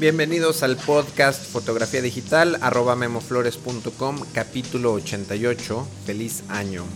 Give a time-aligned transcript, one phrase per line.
[0.00, 5.86] Bienvenidos al podcast Fotografía Digital, arroba memoflores.com, capítulo 88.
[6.06, 6.86] Feliz año.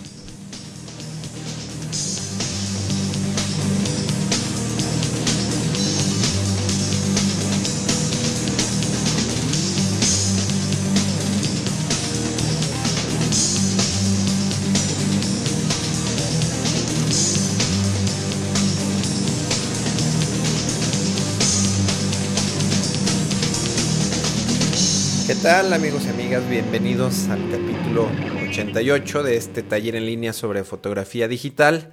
[25.44, 26.48] Tal amigos y amigas?
[26.48, 28.08] Bienvenidos al capítulo
[28.48, 31.92] 88 de este taller en línea sobre fotografía digital.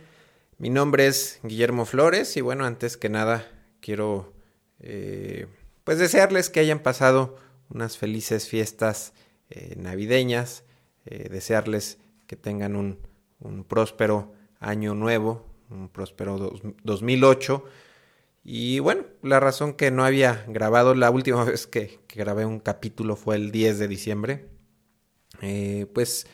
[0.57, 3.45] Mi nombre es Guillermo Flores y bueno, antes que nada
[3.81, 4.31] quiero
[4.79, 5.47] eh,
[5.83, 7.35] pues desearles que hayan pasado
[7.67, 9.11] unas felices fiestas
[9.49, 10.63] eh, navideñas,
[11.05, 12.99] eh, desearles que tengan un,
[13.41, 17.65] un, próspero año nuevo, un próspero dos, 2008
[18.43, 23.15] y bueno, la razón que no había grabado la última vez que, grabé un capítulo
[23.15, 24.49] fue el 10 de diciembre.
[25.41, 26.27] Eh, pues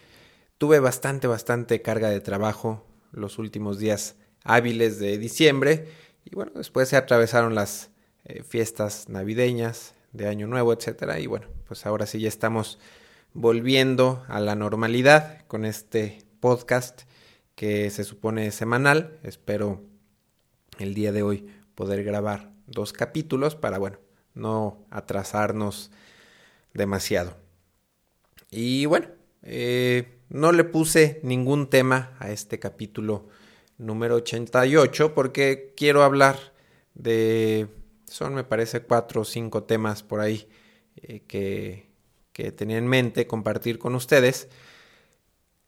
[0.58, 5.88] tuve bastante, bastante carga de trabajo los últimos días hábiles de diciembre.
[6.25, 7.91] Y bueno, después se atravesaron las
[8.25, 11.19] eh, fiestas navideñas de Año Nuevo, etcétera.
[11.19, 12.80] Y bueno, pues ahora sí ya estamos
[13.33, 17.02] volviendo a la normalidad con este podcast
[17.55, 19.19] que se supone semanal.
[19.23, 19.83] Espero
[20.80, 24.00] el día de hoy poder grabar dos capítulos para, bueno,
[24.33, 25.92] no atrasarnos
[26.73, 27.38] demasiado.
[28.50, 29.09] Y bueno,
[29.44, 33.28] eh, no le puse ningún tema a este capítulo
[33.78, 36.39] número 88 porque quiero hablar
[36.95, 37.67] de,
[38.06, 40.50] son me parece cuatro o cinco temas por ahí
[40.95, 41.91] eh, que,
[42.34, 44.47] que tenía en mente compartir con ustedes.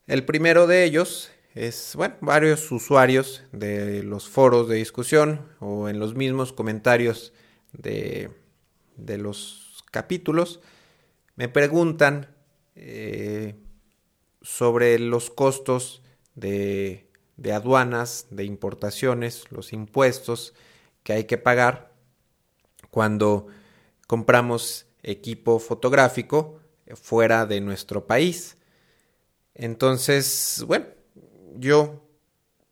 [0.07, 1.29] El primero de ellos
[1.59, 7.33] es, bueno, varios usuarios de los foros de discusión o en los mismos comentarios
[7.73, 8.31] de,
[8.95, 10.61] de los capítulos
[11.35, 12.33] me preguntan
[12.75, 13.55] eh,
[14.41, 16.01] sobre los costos
[16.33, 20.53] de, de aduanas, de importaciones, los impuestos
[21.03, 21.91] que hay que pagar
[22.89, 23.47] cuando
[24.07, 26.61] compramos equipo fotográfico
[26.95, 28.57] fuera de nuestro país.
[29.55, 30.85] Entonces, bueno,
[31.57, 32.05] yo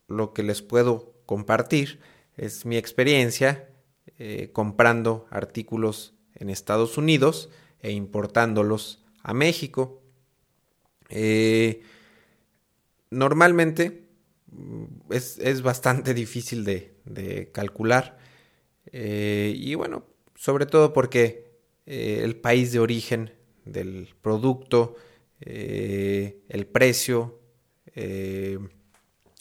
[0.08, 2.00] lo que les puedo compartir
[2.38, 3.70] es mi experiencia
[4.18, 7.50] eh, comprando artículos en Estados Unidos
[7.82, 10.02] e importándolos a México.
[11.10, 11.82] Eh,
[13.10, 14.08] normalmente
[14.52, 18.18] mm, es, es, bastante difícil de, de calcular
[18.92, 20.06] eh, y bueno,
[20.36, 21.46] sobre todo porque
[21.86, 23.32] el país de origen
[23.64, 24.96] del producto,
[25.40, 27.37] el precio,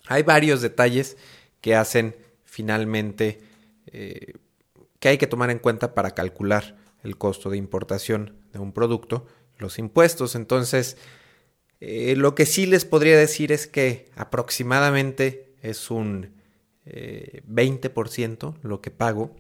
[0.09, 1.17] hay varios detalles
[1.61, 3.41] que hacen finalmente
[3.87, 4.35] eh,
[4.99, 9.27] que hay que tomar en cuenta para calcular el costo de importación de un producto,
[9.59, 10.35] los impuestos.
[10.35, 10.97] Entonces,
[11.81, 16.35] eh, lo que sí les podría decir es que aproximadamente es un
[16.87, 19.37] eh, 20% lo que pago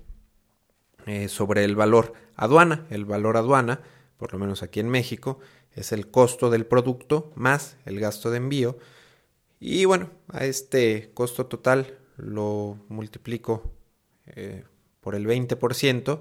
[1.06, 2.86] eh, sobre el valor aduana.
[2.90, 3.80] El valor aduana,
[4.16, 5.38] por lo menos aquí en México,
[5.74, 8.78] es el costo del producto más el gasto de envío
[9.60, 13.72] y bueno, a este costo total lo multiplico
[14.26, 14.64] eh,
[15.00, 16.20] por el 20%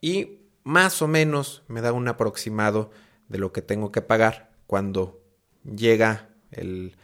[0.00, 2.90] y más o menos me da un aproximado
[3.28, 5.22] de lo que tengo que pagar cuando
[5.64, 6.96] llega el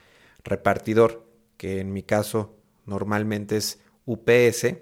[0.45, 1.27] repartidor,
[1.57, 2.57] que en mi caso
[2.87, 4.77] normalmente es UPS.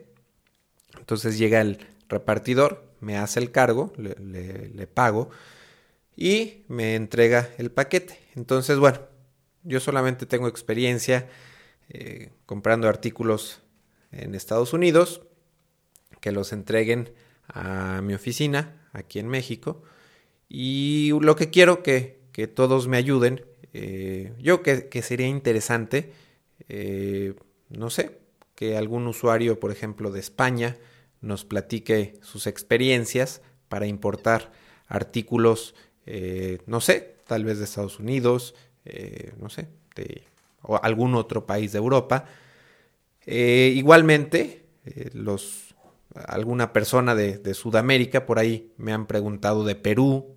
[0.99, 1.79] Entonces llega el
[2.09, 5.31] repartidor, me hace el cargo, le, le, le pago
[6.17, 8.19] y me entrega el paquete.
[8.35, 9.01] Entonces, bueno,
[9.69, 11.29] yo solamente tengo experiencia
[11.91, 13.61] eh, comprando artículos
[14.13, 15.21] en Estados Unidos
[16.21, 17.13] que los entreguen
[17.49, 19.83] a mi oficina aquí en México.
[20.49, 23.45] Y lo que quiero que, que todos me ayuden,
[23.75, 26.13] eh, yo que, que, sería interesante,
[26.69, 27.35] eh,
[27.69, 28.19] no sé,
[28.55, 30.79] que algún usuario, por ejemplo, de España,
[31.21, 34.51] nos platique sus experiencias para importar
[34.87, 35.75] artículos,
[36.67, 38.55] no sé, tal vez de Estados Unidos,
[38.89, 40.23] eh, no sé, de
[40.63, 42.25] o algún otro país de Europa.
[43.27, 45.75] Eh, igualmente, eh, los,
[46.15, 50.35] alguna persona de, Sudamérica, por ahí me han preguntado de Perú,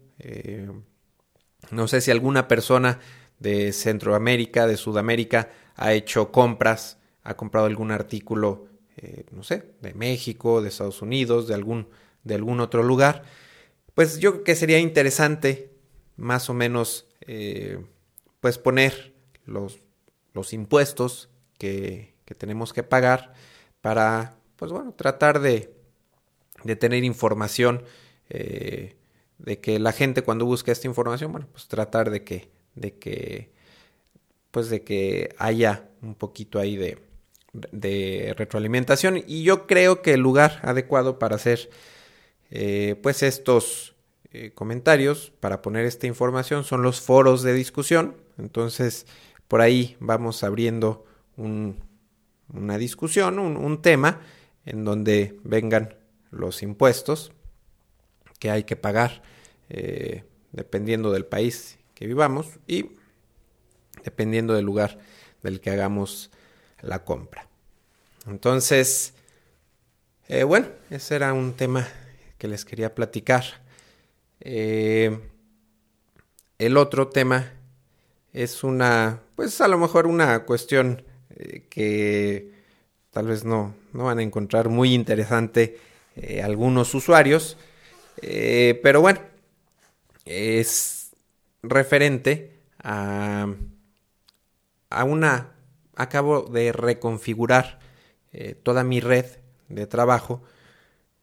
[1.71, 3.00] no sé si alguna persona
[3.39, 8.68] de Centroamérica, de Sudamérica, ha hecho compras, ha comprado algún artículo,
[9.31, 11.88] no sé, de México, de Estados Unidos, de algún,
[12.24, 13.24] de algún otro lugar.
[13.95, 15.71] Pues yo creo que sería interesante
[16.18, 17.07] más o menos
[18.42, 19.14] pues poner
[19.46, 19.80] los,
[20.34, 23.34] los impuestos que, que, tenemos que pagar
[23.82, 25.74] para, pues bueno, tratar de,
[26.64, 27.84] de tener información
[28.30, 28.98] eh,
[29.38, 33.52] de que la gente cuando busca esta información, bueno, pues tratar de que, de que,
[34.52, 37.00] pues de que haya un poquito ahí de,
[37.54, 39.24] de retroalimentación.
[39.26, 41.70] Y yo creo que el lugar adecuado para hacer,
[42.50, 43.96] eh, pues estos
[44.32, 48.16] eh, comentarios, para poner esta información, son los foros de discusión.
[48.38, 49.06] Entonces,
[49.48, 51.06] por ahí vamos abriendo
[51.38, 54.22] una discusión, un tema
[54.66, 55.95] en donde vengan
[56.30, 57.31] los impuestos
[58.39, 59.22] que hay que pagar
[59.69, 62.92] eh, dependiendo del país que vivamos y
[64.04, 65.00] dependiendo del lugar
[65.44, 66.31] del que hagamos
[66.81, 67.48] la compra.
[68.27, 69.13] Entonces,
[70.27, 71.88] eh, bueno, ese era un tema
[72.38, 73.44] que les quería platicar.
[74.39, 75.19] Eh,
[76.57, 77.54] el otro tema
[78.33, 81.04] es una, pues a lo mejor una cuestión
[81.69, 82.51] que
[83.10, 85.80] tal vez no, no van a encontrar muy interesante
[86.44, 87.57] algunos usuarios,
[88.22, 89.19] eh, pero bueno,
[90.25, 91.12] es
[91.63, 92.51] referente
[92.83, 93.48] a,
[94.89, 95.56] a una...
[95.94, 97.80] Acabo de reconfigurar
[98.31, 99.25] eh, toda mi red
[99.68, 100.42] de trabajo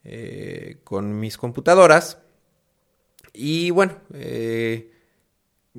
[0.04, 2.18] eh, con mis computadoras.
[3.32, 3.96] Y bueno,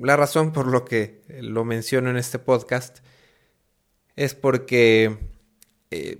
[0.02, 3.00] la razón por lo que lo menciono en este podcast
[4.16, 5.18] es porque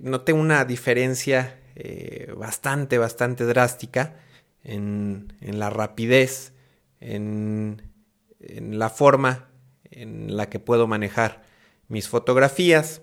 [0.01, 1.59] noté una diferencia
[2.35, 4.15] bastante, bastante drástica
[4.63, 6.53] en, la rapidez,
[6.99, 7.81] en,
[8.39, 9.49] la forma
[9.89, 11.43] en la que puedo manejar
[11.87, 13.01] mis fotografías.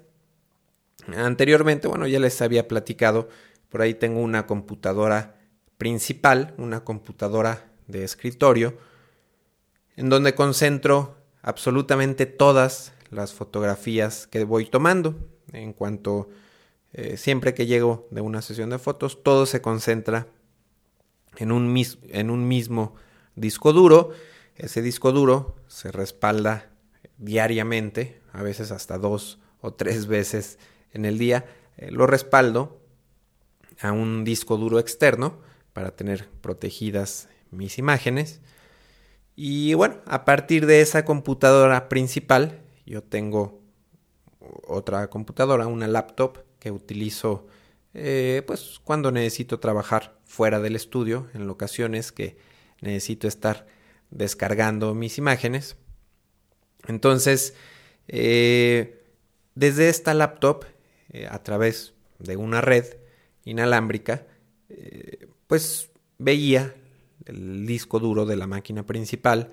[1.06, 3.28] Anteriormente, bueno, ya les había platicado,
[3.69, 5.36] por ahí tengo una computadora
[5.76, 8.76] principal, una computadora de escritorio,
[9.99, 15.17] en donde concentro absolutamente todas las fotografías que voy tomando.
[15.53, 16.29] En cuanto
[16.93, 20.29] eh, siempre que llego de una sesión de fotos, todo se concentra
[21.37, 21.77] en un,
[22.11, 22.95] en un mismo
[23.35, 24.12] disco duro.
[24.55, 26.71] Ese disco duro se respalda
[27.17, 30.61] diariamente, a veces hasta dos o tres veces
[30.93, 31.45] en el día.
[31.77, 32.81] Eh, lo respaldo
[33.81, 35.41] a un disco duro externo
[35.73, 38.41] para tener protegidas mis imágenes.
[39.40, 43.62] Y bueno, a partir de esa computadora principal, yo tengo
[44.67, 47.46] otra computadora, una laptop que utilizo
[47.94, 52.37] eh, pues cuando necesito trabajar fuera del estudio, en ocasiones que
[52.81, 53.69] necesito estar
[54.11, 55.76] descargando mis imágenes.
[56.88, 57.55] Entonces,
[58.08, 59.05] eh,
[59.55, 60.64] desde esta laptop,
[61.11, 62.87] eh, a través de una red
[63.44, 64.26] inalámbrica,
[65.46, 66.75] pues veía
[67.28, 69.52] el disco duro de la máquina principal,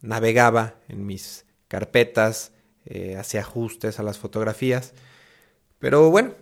[0.00, 2.52] navegaba en mis carpetas,
[3.18, 4.94] hacía ajustes a las fotografías,
[5.78, 6.34] pero bueno,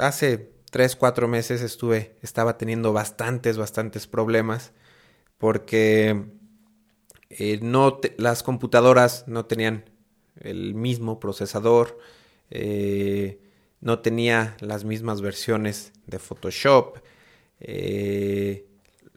[0.00, 4.72] hace tres, cuatro meses estuve, estaba teniendo bastantes, bastantes problemas
[5.38, 6.24] porque
[7.30, 9.84] eh, no las computadoras no tenían
[10.40, 11.98] el mismo procesador,
[12.50, 13.40] eh,
[13.80, 16.98] no tenía las mismas versiones de Photoshop,
[17.60, 18.66] eh,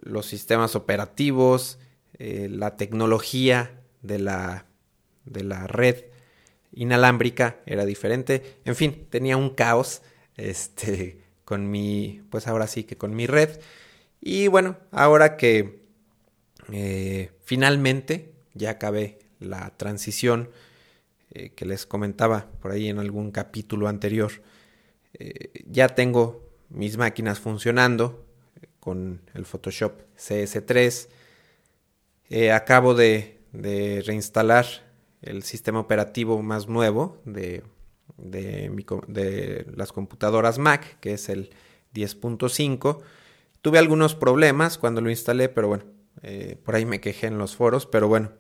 [0.02, 1.80] los sistemas operativos,
[2.20, 4.66] la tecnología de la,
[5.26, 6.06] de la red
[6.74, 8.60] inalámbrica era diferente.
[8.66, 10.02] En fin, tenía un caos
[10.38, 13.60] este, con mi, pues ahora sí que con mi red.
[14.20, 15.82] Y bueno, ahora que
[16.72, 20.50] eh, finalmente ya acabé la transición
[21.32, 24.32] eh, que les comentaba por ahí en algún capítulo anterior,
[25.14, 28.26] eh, ya tengo mis máquinas funcionando
[28.82, 31.08] con el Photoshop CS3.
[32.54, 34.66] acabo de, de reinstalar
[35.22, 37.64] el sistema operativo más nuevo de,
[38.18, 41.52] de, las computadoras Mac, que es el
[41.94, 43.02] 10.5.
[43.62, 45.86] Tuve algunos problemas cuando lo instalé, pero bueno,
[46.24, 48.32] eh, por ahí me quejé en los foros, pero bueno,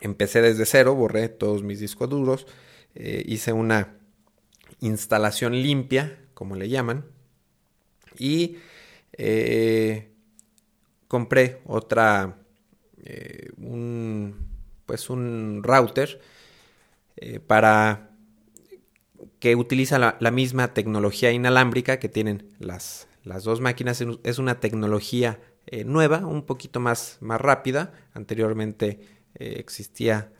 [0.00, 2.46] empecé desde cero, borré todos mis discos duros,
[2.94, 3.96] eh, hice una
[4.80, 7.04] instalación limpia, como le llaman,
[8.16, 8.56] y
[9.18, 10.12] eh,
[11.08, 12.38] compré otra,
[13.58, 14.48] un
[14.88, 16.18] pues un router
[17.16, 18.10] eh, para
[19.38, 24.02] que utiliza la, misma tecnología inalámbrica que tienen las, las dos máquinas.
[24.24, 27.92] Es una tecnología eh, nueva, un poquito más, más rápida.
[28.14, 29.00] Anteriormente
[29.34, 30.32] eh, existía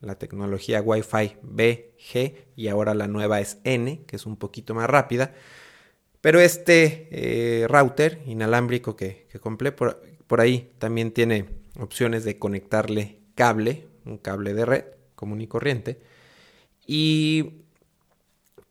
[0.00, 4.74] la tecnología Wi-Fi B, G y ahora la nueva es N, que es un poquito
[4.74, 5.34] más rápida.
[6.20, 11.46] Pero este router inalámbrico que, compré por, por ahí también tiene
[11.78, 14.84] opciones de conectarle cable, un cable de red
[15.14, 16.00] común y corriente,
[16.86, 17.60] y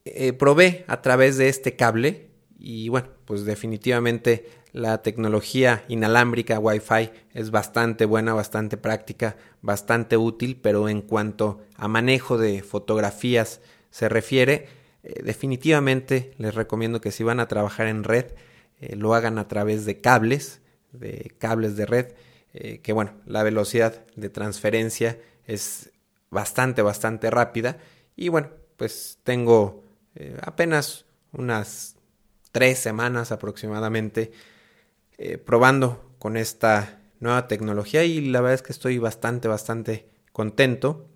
[0.06, 7.12] eh, probé a través de este cable y bueno, pues definitivamente la tecnología inalámbrica Wi-Fi
[7.34, 14.10] es bastante buena, bastante práctica, bastante útil, pero en cuanto a manejo de fotografías se
[14.10, 14.68] refiere,
[15.04, 18.26] eh, definitivamente les recomiendo que si van a trabajar en red,
[18.82, 22.14] eh, lo hagan a través de cables, de cables de red,
[22.54, 25.92] eh, que bueno, la velocidad de transferencia es
[26.30, 27.78] bastante, bastante rápida.
[28.16, 29.84] Y bueno, pues tengo
[30.42, 31.96] apenas unas
[32.52, 34.32] tres semanas aproximadamente
[35.46, 41.08] probando con esta nueva tecnología y la verdad es que estoy bastante, bastante contento.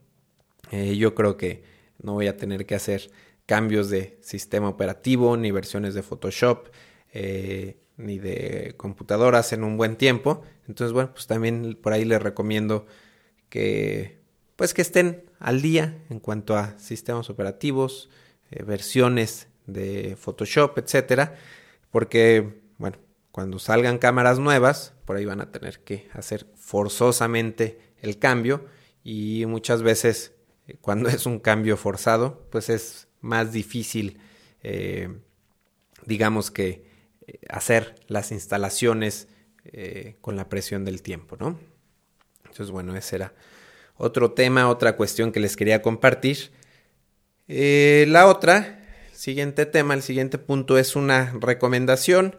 [0.72, 1.64] Yo creo que
[2.02, 3.12] no voy a tener que hacer
[3.46, 6.70] cambios de sistema operativo ni versiones de Photoshop
[7.12, 10.42] eh, ni de computadoras en un buen tiempo.
[10.68, 12.86] Entonces, bueno, pues también por ahí les recomiendo
[13.50, 14.22] que
[14.56, 18.10] pues que estén al día en cuanto a sistemas operativos,
[18.66, 21.36] versiones de Photoshop, etcétera,
[21.92, 22.98] porque bueno,
[23.32, 28.66] cuando salgan cámaras nuevas, por ahí van a tener que hacer forzosamente el cambio
[29.04, 30.34] y muchas veces
[30.68, 34.20] eh, cuando es un cambio forzado, pues es más difícil,
[34.62, 35.10] eh,
[36.06, 36.86] digamos que,
[37.26, 39.28] eh, hacer las instalaciones
[40.20, 41.58] con la presión del tiempo, ¿no?
[42.40, 43.34] Entonces, bueno, ese era
[43.96, 46.52] otro tema, otra cuestión que les quería compartir.
[47.48, 52.36] la otra, siguiente tema, el siguiente punto es una recomendación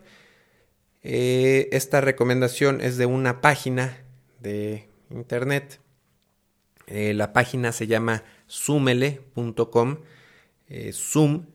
[1.06, 3.98] eh, esta recomendación es de una página
[4.40, 5.80] de internet.
[6.86, 9.98] Eh, la página se llama zoomele.com.
[10.68, 11.46] Eh, zoom,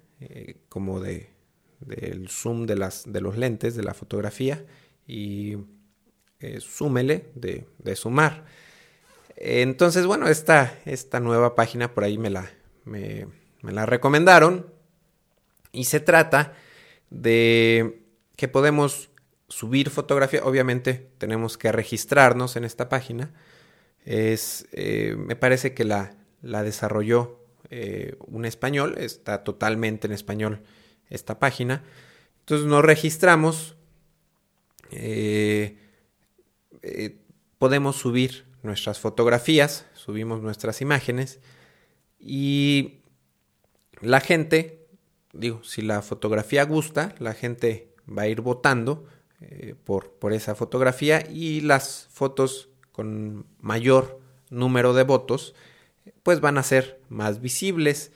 [0.68, 1.30] como de,
[1.80, 4.66] del zoom de, las, de los lentes, de la fotografía.
[5.08, 5.58] Y
[6.60, 8.46] zoomele, de, de sumar.
[9.36, 12.52] Entonces, bueno, esta, esta nueva página por ahí me la,
[12.86, 13.28] me
[13.62, 14.72] la recomendaron.
[15.72, 16.54] Y se trata
[17.10, 18.04] de
[18.36, 19.10] que podemos
[19.48, 23.34] subir fotografía, obviamente tenemos que registrarnos en esta página.
[24.06, 27.39] Es, eh, me parece que la, la desarrolló
[27.70, 30.62] eh, un español, está totalmente en español
[31.10, 31.84] esta página.
[32.40, 33.76] Entonces nos registramos,
[34.92, 35.78] eh,
[37.58, 41.40] podemos subir nuestras fotografías, subimos nuestras imágenes
[42.20, 43.00] y
[44.02, 44.88] la gente,
[45.34, 49.06] digo, si la fotografía gusta, la gente va a ir votando
[49.42, 55.54] eh, por, por esa fotografía y las fotos con mayor número de votos
[56.24, 58.12] pues van a ser más visibles.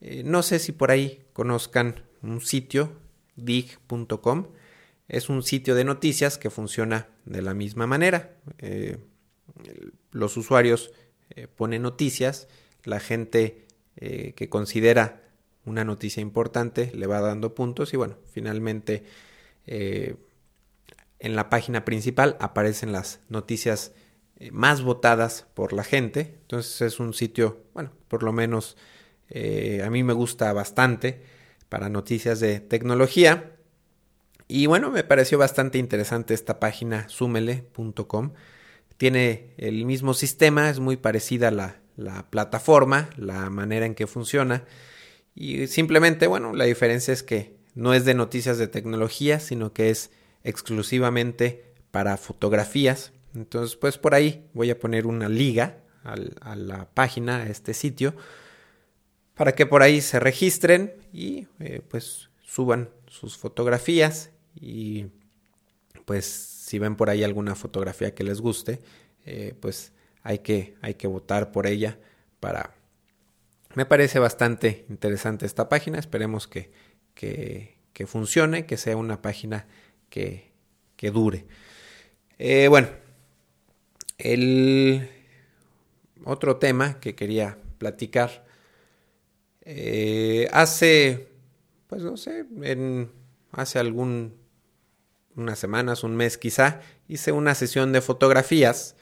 [0.00, 2.92] Eh, no sé si por ahí conozcan un sitio,
[3.36, 4.48] dig.com.
[5.08, 8.36] Es un sitio de noticias que funciona de la misma manera.
[8.58, 8.98] Eh,
[10.10, 10.92] los usuarios
[11.56, 12.48] ponen noticias,
[12.84, 13.66] la gente
[13.96, 15.22] que considera
[15.64, 19.04] una noticia importante le va dando puntos y bueno, finalmente
[21.18, 23.92] en la página principal aparecen las noticias
[24.38, 26.36] eh, más votadas por la gente.
[26.42, 28.76] Entonces es un sitio, bueno, por lo menos
[29.30, 31.22] eh, a mí me gusta bastante
[31.68, 33.52] para noticias de tecnología.
[34.46, 38.32] Y bueno, me pareció bastante interesante esta página sumele.com.
[38.96, 44.06] Tiene el mismo sistema, es muy parecida a la, la plataforma, la manera en que
[44.06, 44.64] funciona.
[45.34, 49.90] Y simplemente, bueno, la diferencia es que no es de noticias de tecnología, sino que
[49.90, 50.10] es
[50.42, 53.12] exclusivamente para fotografías.
[53.38, 58.14] Entonces, pues por ahí voy a poner una liga a la página, a este sitio,
[59.34, 65.06] para que por ahí se registren y eh, pues suban sus fotografías y
[66.04, 68.80] pues si ven por ahí alguna fotografía que les guste,
[69.24, 69.92] eh, pues
[70.22, 71.98] hay que, hay que votar por ella
[72.40, 72.74] para...
[73.74, 76.72] Me parece bastante interesante esta página, esperemos que,
[77.14, 79.66] que, que funcione, que sea una página
[80.08, 80.52] que,
[81.12, 81.46] dure.
[82.38, 82.88] Eh, bueno,
[84.18, 85.08] el
[86.24, 88.44] otro tema que quería platicar.
[89.62, 91.28] Eh, hace,
[91.86, 93.10] pues no sé, en,
[93.52, 94.34] hace algún,
[95.36, 98.96] unas semanas, un mes quizá, hice una sesión de fotografías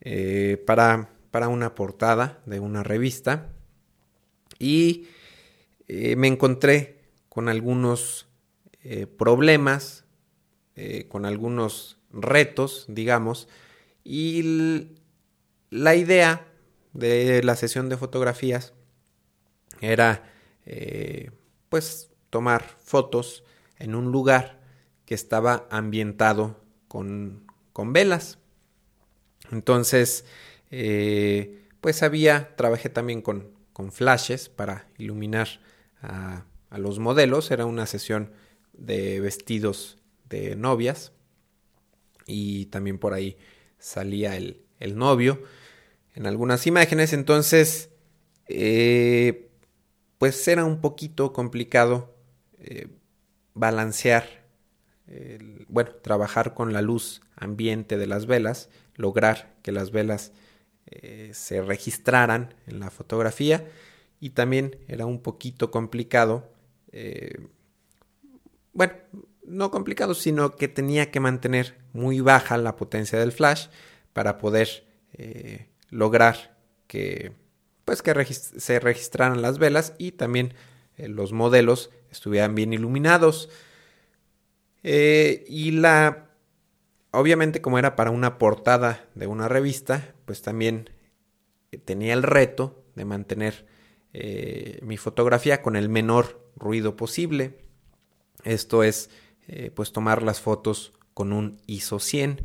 [0.00, 3.50] eh, para, para una portada de una revista
[4.58, 5.08] y
[5.86, 8.26] me encontré con algunos
[9.18, 10.04] problemas
[10.76, 13.46] eh, con algunos retos, digamos,
[14.04, 14.90] y
[15.70, 16.46] la idea
[16.92, 18.74] de la sesión de fotografías
[19.80, 20.30] era
[20.66, 21.30] eh,
[21.68, 23.44] pues tomar fotos
[23.78, 24.60] en un lugar
[25.06, 28.38] que estaba ambientado con, con velas.
[29.50, 30.24] Entonces,
[30.70, 35.48] eh, pues había, trabajé también con, con flashes para iluminar
[36.00, 37.50] a, a, los modelos.
[37.50, 38.32] Era una sesión
[38.72, 41.12] de vestidos de novias
[42.26, 43.36] y también por ahí
[43.84, 45.42] salía el, el novio
[46.14, 47.12] en algunas imágenes.
[47.12, 47.90] Entonces,
[48.48, 49.50] eh,
[50.18, 52.16] pues era un poquito complicado
[52.58, 52.88] eh,
[53.52, 54.44] balancear,
[55.68, 60.32] bueno, trabajar con la luz ambiente de las velas, lograr que las velas
[60.86, 63.68] eh, se registraran en la fotografía
[64.18, 66.50] y también era un poquito complicado,
[68.72, 68.94] bueno,
[69.44, 73.68] no complicado, sino que tenía que mantener muy baja la potencia del flash
[74.12, 74.84] para poder
[75.14, 77.32] eh, lograr que
[77.84, 80.54] pues que se registraran las velas y también
[80.96, 83.48] eh, los modelos estuvieran bien iluminados.
[84.82, 86.30] Eh, y la
[87.12, 90.90] obviamente como era para una portada de una revista pues también
[91.84, 93.66] tenía el reto de mantener
[94.82, 97.58] mi fotografía con el menor ruido posible.
[98.44, 99.10] Esto es
[99.74, 102.44] pues tomar las fotos con un ISO 100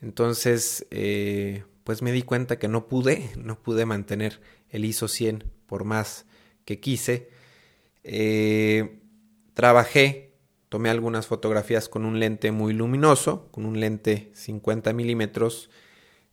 [0.00, 5.44] entonces, eh, pues me di cuenta que no pude, no pude mantener el ISO 100
[5.66, 6.26] por más
[6.64, 7.30] que quise.
[8.04, 9.00] Eh,
[9.54, 10.32] trabajé,
[10.68, 15.68] tomé algunas fotografías con un lente muy luminoso, con un lente 50 milímetros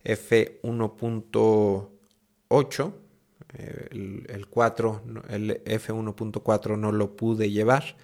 [0.04, 2.92] f1.8.
[3.54, 7.96] Eh, el, el 4, el f1.4 no lo pude llevar.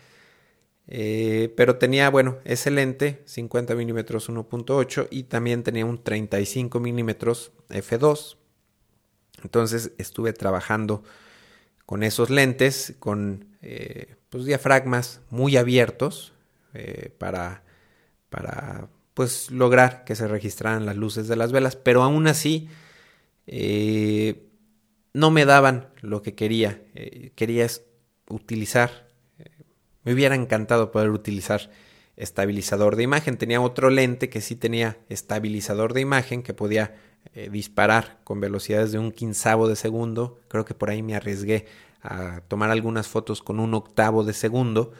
[0.89, 7.53] Eh, pero tenía, bueno, ese lente 50 milímetros 1.8 y también tenía un 35 milímetros
[7.69, 8.37] f2.
[9.43, 11.03] Entonces estuve trabajando
[11.87, 16.33] con esos lentes, con eh, pues, diafragmas muy abiertos
[16.75, 17.65] eh, para,
[18.29, 22.69] para pues, lograr que se registraran las luces de las velas, pero aún así
[25.15, 26.81] no me daban lo que quería.
[27.35, 27.67] quería
[28.29, 29.12] utilizar
[30.05, 31.71] me hubiera encantado poder utilizar
[32.17, 33.37] estabilizador de imagen.
[33.37, 36.95] Tenía otro lente que sí tenía estabilizador de imagen que podía
[37.35, 40.41] eh, disparar con velocidades de un quinzavo de segundo.
[40.49, 41.67] Creo que por ahí me arriesgué
[42.03, 44.93] a tomar algunas fotos con un octavo de segundo.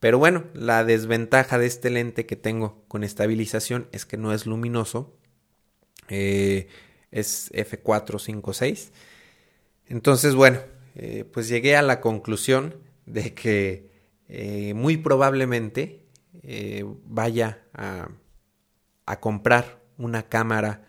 [0.00, 4.46] Pero bueno, la desventaja de este lente que tengo con estabilización es que no es
[4.46, 5.14] luminoso.
[6.08, 6.68] Eh,
[7.10, 8.90] es F456.
[9.86, 10.60] Entonces, bueno,
[10.94, 13.89] eh, pues llegué a la conclusión de que
[14.32, 16.04] eh, muy probablemente
[16.44, 18.08] eh, vaya a,
[19.18, 20.86] comprar una cámara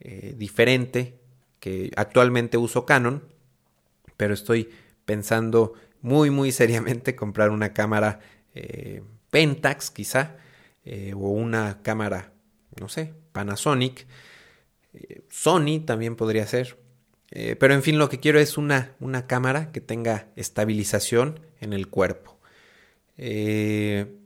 [0.00, 1.20] eh, diferente
[1.60, 3.22] que actualmente uso Canon,
[4.16, 4.68] pero estoy
[5.04, 8.18] pensando muy muy seriamente comprar una cámara
[9.30, 10.36] Pentax quizá
[11.14, 12.32] o una cámara
[12.80, 14.08] no sé Panasonic.
[15.30, 16.78] Sony también podría ser.
[17.30, 21.88] Pero en fin lo que quiero es una, una cámara que tenga estabilización en el
[21.88, 22.41] cuerpo
[23.24, 24.18] eh,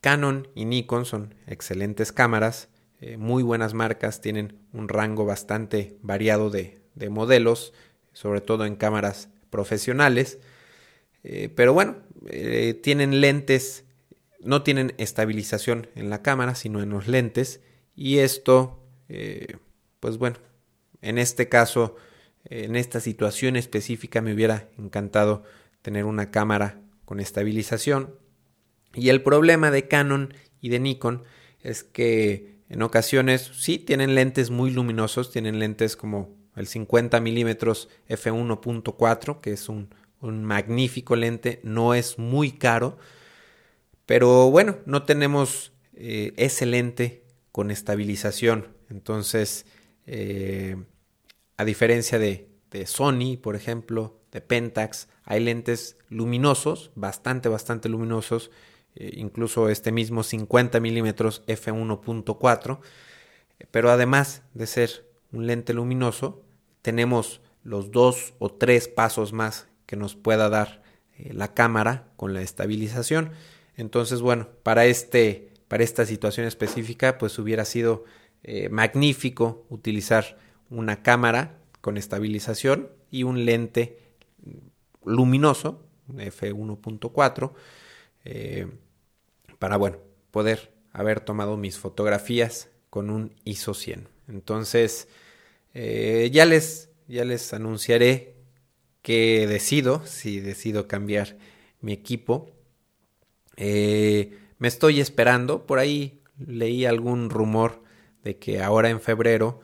[0.00, 2.68] Canon y Nikon son excelentes cámaras,
[3.00, 7.72] eh, muy buenas marcas, tienen un rango bastante variado de, modelos,
[8.12, 10.40] sobre todo en cámaras profesionales.
[11.22, 11.98] Eh, pero bueno,
[12.82, 13.84] tienen lentes,
[14.40, 17.60] no tienen estabilización en la cámara, sino en los lentes.
[17.94, 18.82] Y esto,
[20.00, 20.38] pues bueno,
[21.02, 21.94] en este caso,
[22.46, 25.44] en esta situación específica me hubiera encantado
[25.82, 28.19] tener una cámara con estabilización
[28.94, 31.24] y el problema de Canon y de Nikon
[31.60, 37.88] es que en ocasiones sí tienen lentes muy luminosos, tienen lentes como el 50 milímetros
[38.08, 39.88] f1.4, que es un,
[40.20, 42.98] magnífico lente, no es muy caro,
[44.06, 48.68] pero bueno, no tenemos eh, ese lente con estabilización.
[48.90, 49.64] Entonces,
[50.06, 50.76] eh,
[51.56, 58.50] a diferencia de, de Sony, por ejemplo, de Pentax, hay lentes luminosos, bastante, bastante luminosos,
[58.96, 62.80] eh, incluso este mismo 50 milímetros f1.4,
[63.70, 66.42] pero además de ser un lente luminoso,
[66.82, 70.82] tenemos los dos o tres pasos más que nos pueda dar
[71.18, 73.32] eh, la cámara con la estabilización.
[73.76, 78.04] Entonces, bueno, para, este, para esta situación específica, pues hubiera sido
[78.42, 80.38] eh, magnífico utilizar
[80.70, 83.98] una cámara con estabilización y un lente
[85.04, 87.52] luminoso, f1.4,
[88.24, 88.66] eh,
[89.58, 89.98] para, bueno,
[90.30, 94.08] poder haber tomado mis fotografías con un ISO 100.
[94.28, 95.08] Entonces,
[95.74, 98.34] eh, ya, les, ya les anunciaré
[99.02, 101.36] que decido, si decido cambiar
[101.80, 102.50] mi equipo.
[103.56, 107.82] Eh, me estoy esperando, por ahí leí algún rumor
[108.24, 109.60] de que ahora en febrero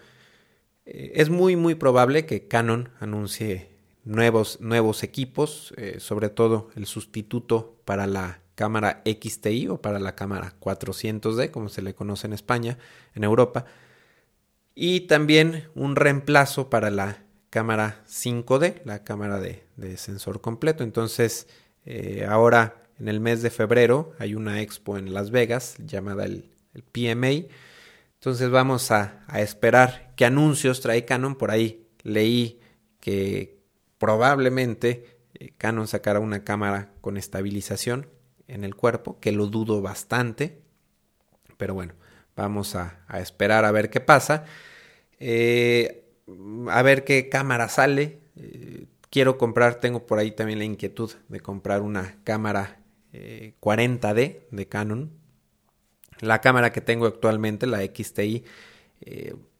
[0.86, 3.70] es muy muy probable que Canon anuncie
[4.04, 10.54] nuevos, nuevos equipos, sobre todo el sustituto para la cámara XTI o para la cámara
[10.58, 12.78] 400D, como se le conoce en España,
[13.14, 13.66] en Europa.
[14.74, 19.62] Y también un reemplazo para la cámara 5D, la cámara de,
[19.96, 20.82] sensor completo.
[20.82, 21.46] Entonces,
[21.84, 26.50] eh, ahora en el mes de febrero hay una expo en Las Vegas llamada el,
[26.92, 27.48] PMA.
[28.14, 31.36] Entonces vamos a, esperar qué anuncios trae Canon.
[31.36, 32.60] Por ahí leí
[33.00, 33.60] que
[33.98, 38.08] probablemente eh, Canon sacará una cámara con estabilización
[38.48, 40.60] en el cuerpo, que lo dudo bastante.
[41.56, 41.94] Pero bueno,
[42.36, 44.44] vamos a, esperar a ver qué pasa.
[45.18, 46.04] Eh,
[46.70, 48.20] a ver qué cámara sale.
[48.36, 52.80] Eh, quiero comprar, tengo por ahí también la inquietud de comprar una cámara
[53.12, 55.10] 40D eh, de Canon.
[56.20, 58.44] La cámara que tengo actualmente, la XTI,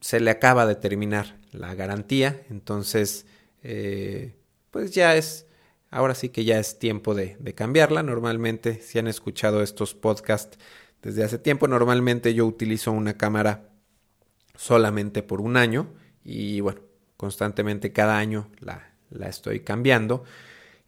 [0.01, 2.42] se le acaba de terminar la garantía.
[2.49, 3.27] Entonces,
[4.70, 5.45] pues ya es,
[5.96, 8.02] ahora sí que ya es tiempo de, de cambiarla.
[8.02, 10.59] Normalmente, si han escuchado estos podcasts
[11.00, 13.70] desde hace tiempo, normalmente yo utilizo una cámara
[14.56, 16.82] solamente por un año y bueno,
[17.16, 20.24] constantemente cada año la, la estoy cambiando.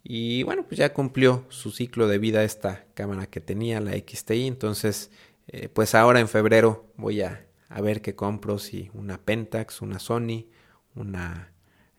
[0.04, 4.46] Y bueno, pues ya cumplió su ciclo de vida esta cámara que tenía, la XTI.
[4.46, 5.10] Entonces,
[5.46, 9.98] eh, pues ahora en febrero voy a, a, ver qué compro, si una Pentax, una
[9.98, 10.48] Sony,
[10.94, 11.52] una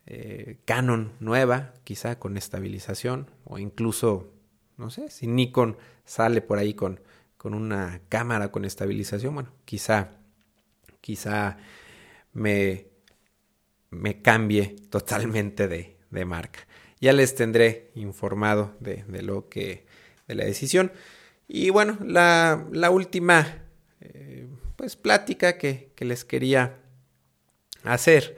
[0.09, 4.33] eh, Canon nueva, quizá con estabilización, o incluso,
[4.75, 6.99] no sé, si Nikon sale por ahí con,
[7.37, 10.09] con una cámara con estabilización, bueno, quizá,
[10.99, 11.57] quizá
[12.33, 12.87] me,
[13.91, 16.67] me cambie totalmente de, de marca.
[16.99, 19.85] Ya les tendré informado de, de, lo que,
[20.27, 20.91] de la decisión.
[21.47, 23.63] Y bueno, la, la última
[24.01, 26.79] eh, pues plática que, que, les quería
[27.83, 28.37] hacer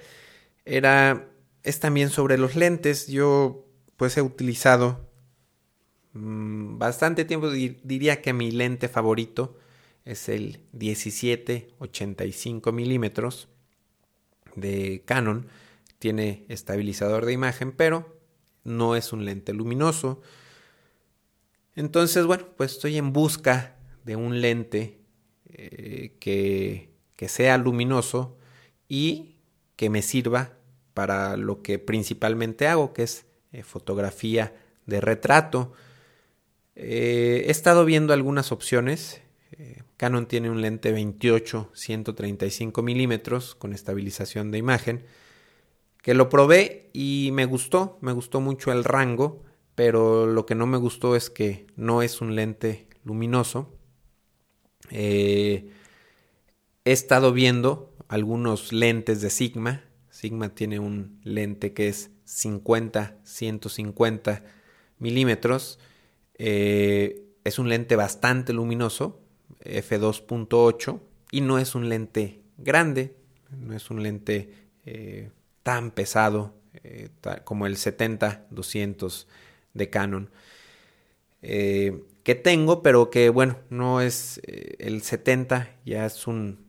[0.66, 1.31] era
[1.64, 3.08] es también sobre los lentes.
[3.08, 3.66] Yo
[3.98, 5.10] pues he utilizado
[6.14, 9.58] mmm, bastante tiempo, diría que mi lente favorito
[10.06, 13.48] es el 17-85 milímetros
[14.56, 15.48] de Canon
[16.00, 18.20] tiene estabilizador de imagen, pero
[18.64, 20.22] no es un lente luminoso.
[21.76, 25.00] Entonces, bueno, pues estoy en busca de un lente
[25.46, 28.36] eh, que, que sea luminoso
[28.90, 29.38] y
[29.76, 30.58] que me sirva
[30.94, 34.54] para lo que principalmente hago, que es eh, fotografía
[34.86, 35.74] de retrato.
[36.76, 39.22] Eh, he estado viendo algunas opciones.
[39.98, 45.06] Canon tiene un lente 28-135 milímetros con estabilización de imagen,
[46.02, 49.44] que lo probé y me gustó, me gustó mucho el rango,
[49.76, 53.74] pero lo que no me gustó es que no es un lente luminoso.
[54.90, 55.72] Eh,
[56.84, 59.84] he estado viendo algunos lentes de Sigma.
[60.22, 64.44] Sigma tiene un lente que es 50-150
[65.00, 65.80] milímetros.
[66.36, 69.20] Eh, es un lente bastante luminoso,
[69.62, 71.00] f2.8
[71.32, 73.16] y no es un lente grande,
[73.50, 74.54] no es un lente
[74.86, 75.32] eh,
[75.64, 76.54] tan pesado
[76.84, 77.10] eh,
[77.44, 79.26] como el 70-200
[79.74, 80.30] de Canon
[81.42, 86.60] que tengo, pero que bueno, no es el 70, ya es un,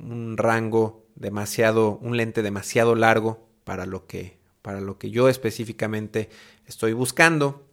[0.00, 6.30] un rango demasiado, un lente demasiado largo para lo que, para lo que yo específicamente
[6.66, 7.66] estoy buscando.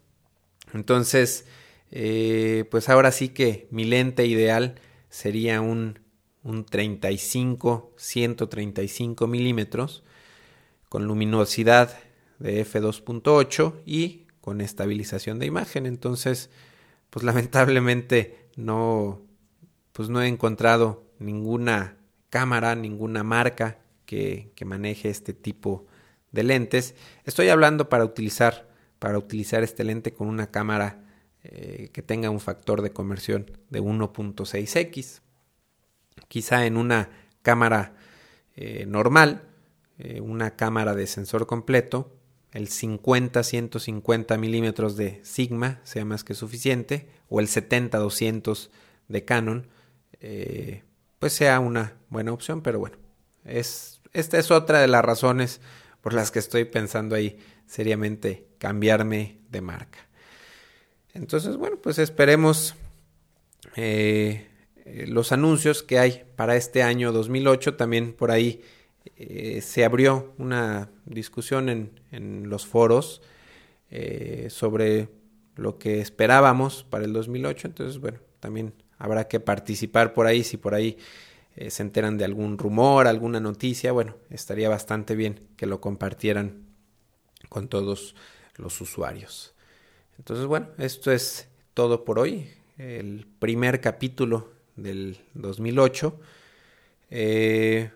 [0.73, 1.45] Entonces,
[1.91, 4.75] eh, pues ahora sí que mi lente ideal
[5.09, 5.99] sería un,
[6.43, 10.03] un 35, 135 milímetros
[10.89, 11.97] con luminosidad
[12.39, 15.85] de f2.8 y con estabilización de imagen.
[15.85, 16.49] Entonces,
[17.09, 19.21] pues lamentablemente no,
[19.91, 21.97] pues no he encontrado ninguna
[22.35, 25.87] cámara, ninguna marca que, que maneje este tipo
[26.33, 26.93] de lentes.
[27.23, 28.67] Estoy hablando para utilizar,
[28.99, 31.01] para utilizar este lente con una cámara
[31.43, 35.21] eh, que tenga un factor de conversión de 1.6x.
[36.27, 37.09] Quizá en una
[37.41, 37.95] cámara
[38.57, 39.47] eh, normal,
[39.97, 42.17] eh, una cámara de sensor completo,
[42.51, 48.71] el 50-150 milímetros de Sigma sea más que suficiente, o el 70-200
[49.07, 49.69] de Canon,
[51.25, 52.97] pues sea una buena opción, pero bueno,
[53.45, 55.59] es, esta es otra de las razones
[56.01, 60.07] por las que estoy pensando ahí seriamente cambiarme de marca.
[61.15, 62.75] Entonces, bueno, pues esperemos
[63.75, 64.47] eh,
[64.85, 67.73] eh, los anuncios que hay para este año 2008.
[67.73, 68.61] También por ahí
[69.15, 73.23] eh, se abrió una discusión en, en los foros
[74.49, 75.09] sobre
[75.55, 77.69] lo que esperábamos para el 2008.
[77.69, 80.43] Entonces, bueno, también habrá que participar por ahí.
[80.43, 80.97] Si por ahí
[81.69, 86.65] se enteran de algún rumor, alguna noticia, bueno, estaría bastante bien que lo compartieran
[87.49, 88.15] con todos
[88.57, 89.53] los usuarios.
[90.17, 96.19] Entonces, bueno, esto es todo por hoy, el primer capítulo del 2008.
[97.11, 97.91] Eh,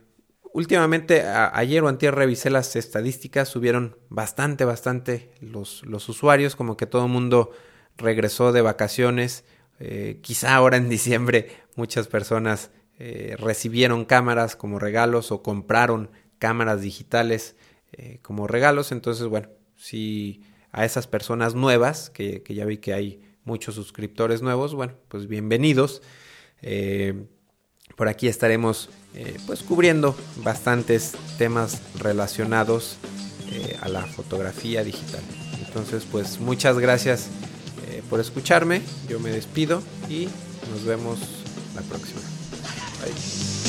[0.54, 6.86] últimamente, ayer o antier revisé las estadísticas, subieron bastante, bastante los, los usuarios, como que
[6.86, 7.52] todo el mundo
[7.98, 9.46] regresó de vacaciones.
[9.80, 16.82] Eh, quizá ahora en diciembre muchas personas eh, recibieron cámaras como regalos o compraron cámaras
[16.82, 17.56] digitales
[17.94, 18.92] eh, como regalos.
[18.92, 24.42] Entonces, bueno, si a esas personas nuevas, que, que, ya vi que hay muchos suscriptores
[24.42, 26.02] nuevos, bueno, pues bienvenidos.
[27.96, 28.90] por aquí estaremos
[29.48, 32.98] pues cubriendo bastantes temas relacionados
[33.82, 35.22] a la fotografía digital.
[35.66, 37.30] Entonces, pues muchas gracias
[38.10, 38.82] por escucharme.
[39.08, 40.28] Yo me despido y
[40.72, 41.20] nos vemos
[41.76, 42.22] la próxima.
[43.02, 43.69] Bye.